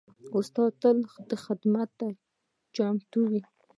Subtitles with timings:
[0.37, 0.97] استاد تل
[1.45, 2.07] خدمت ته
[2.75, 3.41] چمتو وي.